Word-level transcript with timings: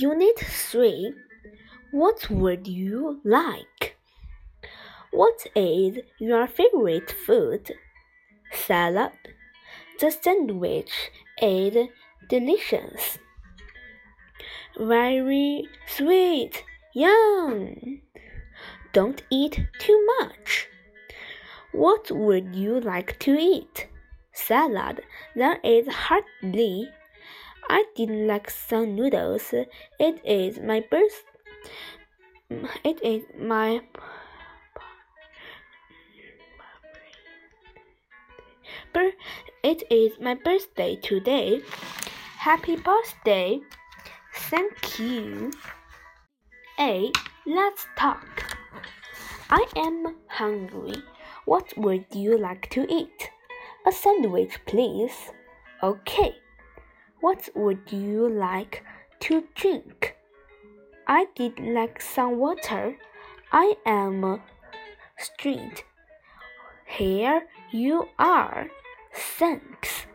Unit 0.00 0.38
3 0.38 1.12
What 1.90 2.30
would 2.30 2.66
you 2.66 3.20
like? 3.22 3.98
What 5.10 5.46
is 5.54 5.98
your 6.18 6.46
favorite 6.46 7.12
food? 7.26 7.70
Salad. 8.50 9.12
The 10.00 10.10
sandwich 10.10 11.10
is 11.42 11.88
delicious. 12.30 13.18
Very 14.78 15.68
sweet. 15.86 16.64
Yum. 16.94 18.00
Don't 18.94 19.22
eat 19.28 19.66
too 19.80 20.06
much. 20.18 20.66
What 21.72 22.10
would 22.10 22.54
you 22.56 22.80
like 22.80 23.18
to 23.18 23.36
eat? 23.38 23.88
Salad. 24.32 25.02
That 25.36 25.62
is 25.62 25.88
hardly. 25.88 26.88
I 27.70 27.84
did 27.94 28.10
like 28.10 28.50
some 28.50 28.96
noodles. 28.96 29.54
It 30.00 30.20
is 30.24 30.58
my 30.58 30.80
birth. 30.90 31.22
It 32.82 32.98
is 33.00 33.22
my. 33.38 33.80
It 39.62 39.84
is 39.88 40.18
my 40.20 40.34
birthday 40.34 40.96
today. 40.96 41.62
Happy 42.38 42.74
birthday. 42.74 43.60
Thank 44.34 44.98
you. 44.98 45.52
A. 46.80 47.12
Let's 47.46 47.86
talk. 47.96 48.56
I 49.48 49.64
am 49.76 50.16
hungry. 50.26 51.04
What 51.44 51.72
would 51.76 52.06
you 52.12 52.36
like 52.36 52.68
to 52.70 52.84
eat? 52.92 53.30
A 53.86 53.92
sandwich, 53.92 54.58
please. 54.66 55.30
Okay. 55.84 56.34
What 57.20 57.48
would 57.54 57.92
you 57.92 58.28
like 58.28 58.82
to 59.20 59.44
drink? 59.54 60.16
I 61.06 61.26
did 61.34 61.58
like 61.58 62.00
some 62.00 62.38
water. 62.38 62.96
I 63.52 63.74
am 63.84 64.40
street. 65.18 65.84
Here 66.86 67.46
you 67.70 68.08
are. 68.18 68.68
Thanks. 69.12 70.06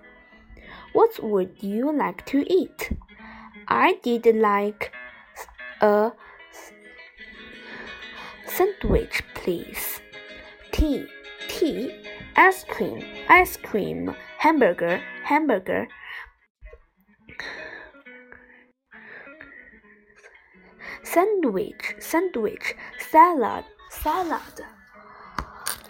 What 0.93 1.21
would 1.21 1.61
you 1.61 1.91
like 1.95 2.25
to 2.27 2.43
eat? 2.51 2.91
I 3.67 3.99
did 4.01 4.25
like 4.35 4.91
a 5.81 6.11
sandwich, 8.47 9.21
please. 9.33 9.99
Tea, 10.71 11.05
tea, 11.47 12.03
ice 12.35 12.63
cream, 12.63 13.03
ice 13.29 13.57
cream, 13.57 14.15
hamburger, 14.37 15.01
hamburger. 15.23 15.87
Sandwich, 21.15 21.95
sandwich, 21.99 22.75
salad, 22.99 23.63
salad. 23.89 24.65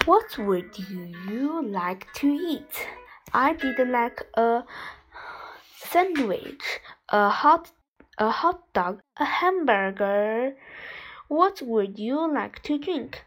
What 0.06 0.38
would 0.38 0.78
you 0.78 1.66
like 1.66 2.06
to 2.18 2.28
eat? 2.28 2.86
I 3.34 3.54
did 3.54 3.80
like 3.90 4.22
a 4.36 4.66
sandwich, 5.78 6.62
a 7.10 7.30
hot 7.30 7.72
a 8.20 8.30
hot 8.30 8.72
dog, 8.74 9.02
a 9.18 9.26
hamburger. 9.26 10.54
What 11.28 11.60
would 11.64 11.98
you 11.98 12.32
like 12.32 12.62
to 12.62 12.78
drink? 12.78 13.26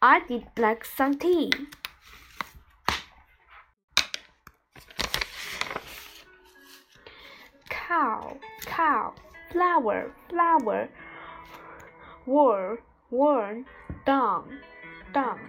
I 0.00 0.20
did 0.20 0.46
like 0.56 0.84
some 0.84 1.14
tea. 1.14 1.50
Cow, 7.68 8.36
cow, 8.64 9.14
flower, 9.50 10.14
flower, 10.30 10.88
worm, 12.26 12.78
worn, 13.10 13.64
down, 14.06 14.60
down. 15.12 15.40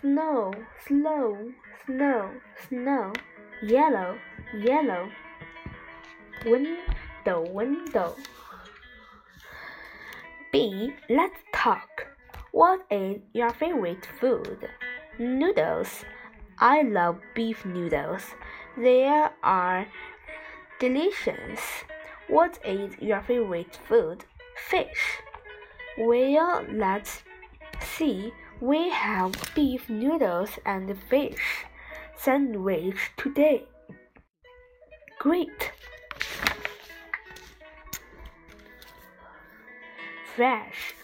Snow, 0.00 0.52
slow, 0.86 1.52
snow, 1.84 2.30
snow, 2.68 3.12
yellow, 3.62 4.18
yellow. 4.54 5.08
Window, 6.44 7.50
window. 7.50 8.14
B. 10.52 10.94
Let's 11.08 11.38
talk. 11.52 12.06
What 12.52 12.86
is 12.90 13.20
your 13.32 13.50
favorite 13.50 14.06
food? 14.20 14.68
Noodles. 15.18 16.04
I 16.58 16.82
love 16.82 17.20
beef 17.34 17.66
noodles. 17.66 18.22
They 18.76 19.04
are 19.42 19.86
delicious. 20.78 21.60
What 22.28 22.58
is 22.64 22.98
your 22.98 23.20
favorite 23.22 23.78
food? 23.88 24.24
Fish. 24.68 25.18
Well, 25.96 26.64
let's 26.72 27.22
see. 27.80 28.32
We 28.60 28.88
have 28.90 29.32
beef 29.54 29.88
noodles 29.88 30.58
and 30.64 30.98
fish 31.08 31.64
sandwich 32.16 33.12
today. 33.16 33.64
Great. 35.20 35.72
Fresh, 40.34 40.94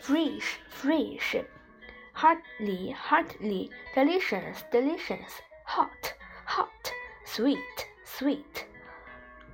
fresh, 0.00 0.58
fresh. 0.68 1.36
Hardly, 2.12 2.90
hardly. 2.90 3.70
Delicious, 3.94 4.64
delicious. 4.70 5.40
Hot, 5.64 6.14
hot. 6.44 6.92
Sweet, 7.24 7.88
sweet. 8.04 8.66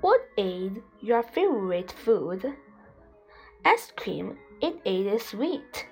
What 0.03 0.29
is 0.37 0.73
your 1.01 1.23
favorite 1.23 1.91
food? 1.91 2.55
Ice 3.65 3.93
cream. 3.97 4.37
It 4.61 4.81
is 4.85 5.23
sweet. 5.25 5.87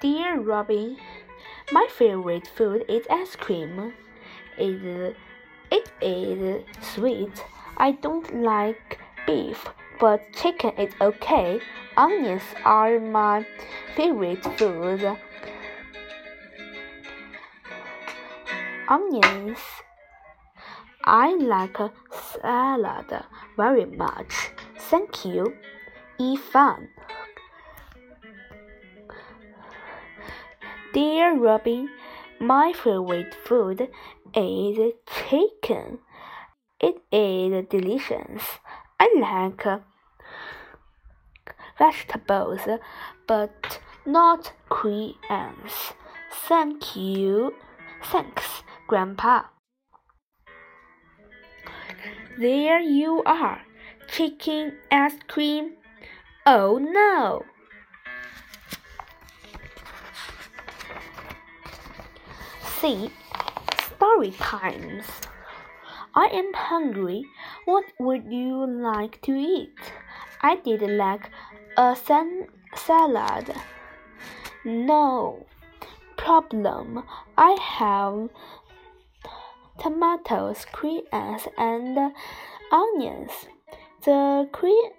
Dear 0.00 0.40
Robin, 0.40 0.96
my 1.70 1.86
favorite 1.90 2.48
food 2.48 2.84
is 2.88 3.06
ice 3.10 3.36
cream. 3.36 3.92
It, 4.56 5.16
it 5.70 5.88
is 6.00 6.64
sweet. 6.80 7.44
I 7.76 7.92
don't 7.92 8.42
like 8.42 8.98
beef, 9.26 9.68
but 10.00 10.20
chicken 10.32 10.72
is 10.78 10.94
okay. 11.00 11.60
Onions 11.96 12.42
are 12.64 12.98
my 12.98 13.46
favorite 13.94 14.44
food. 14.58 15.16
Onions. 18.92 19.58
I 21.02 21.34
like 21.36 21.78
salad 22.10 23.24
very 23.56 23.86
much. 23.86 24.50
Thank 24.90 25.24
you. 25.24 25.54
Fun. 26.52 26.90
Dear 30.92 31.38
Robin, 31.38 31.88
my 32.38 32.74
favorite 32.74 33.34
food 33.34 33.88
is 34.36 34.92
chicken. 35.28 35.98
It 36.78 37.02
is 37.10 37.64
delicious. 37.70 38.42
I 39.00 39.08
like 39.18 39.80
vegetables, 41.78 42.60
but 43.26 43.80
not 44.04 44.52
crayons. 44.68 45.94
Thank 46.46 46.94
you. 46.94 47.54
Thanks, 48.04 48.62
Grandpa. 48.92 49.44
There 52.38 52.78
you 52.78 53.22
are. 53.24 53.62
Chicken 54.06 54.76
ice 54.90 55.16
cream. 55.28 55.76
Oh 56.44 56.76
no! 56.76 57.42
See, 62.82 63.10
story 63.86 64.32
times. 64.32 65.06
I 66.14 66.26
am 66.26 66.52
hungry. 66.52 67.24
What 67.64 67.86
would 67.98 68.30
you 68.30 68.66
like 68.66 69.22
to 69.22 69.32
eat? 69.32 69.80
I 70.42 70.56
did 70.56 70.82
like 70.82 71.30
a 71.78 71.96
salad. 72.76 73.54
No 74.66 75.46
problem. 76.18 77.04
I 77.38 77.56
have 77.58 78.28
tomatoes, 79.78 80.64
crayons, 80.72 81.48
and 81.56 82.12
onions. 82.70 83.30
The 84.04 84.48
green 84.52 84.90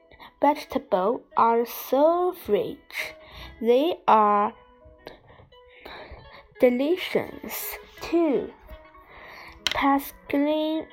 vegetables 0.42 1.22
are 1.38 1.66
so 1.66 2.36
rich. 2.48 3.14
They 3.62 3.96
are 4.08 4.54
delicious 6.60 7.76
too. 8.02 8.52
Clean, 10.30 10.86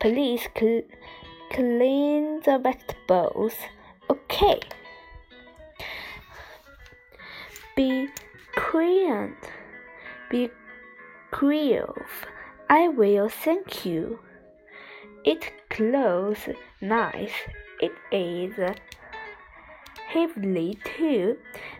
please 0.00 0.48
cl 0.56 0.82
clean 1.52 2.40
the 2.44 2.58
vegetables. 2.58 3.54
Okay. 4.10 4.60
Be 7.76 8.08
crayon. 8.54 9.36
Be 10.30 10.50
creative. 11.30 12.26
I 12.70 12.88
will, 12.88 13.28
thank 13.28 13.86
you. 13.86 14.20
It 15.24 15.52
clothes 15.70 16.48
nice. 16.80 17.32
It 17.80 17.92
is 18.12 18.54
heavily 20.08 20.78
too. 20.84 21.36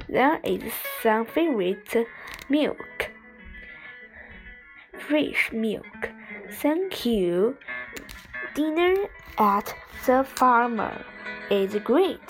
There 0.09 0.41
is 0.45 0.73
some 1.03 1.25
favorite 1.27 2.07
milk. 2.49 3.11
Fresh 4.99 5.51
milk. 5.53 6.11
Thank 6.51 7.07
you. 7.07 7.57
Dinner 8.55 9.09
at 9.39 9.75
the 10.07 10.25
farmer 10.25 11.05
is 11.51 11.75
great. 11.85 12.28